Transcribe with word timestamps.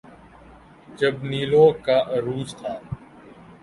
جب 0.99 1.15
نیلو 1.23 1.65
کا 1.85 1.97
عروج 2.15 2.49
تھا۔ 2.59 2.73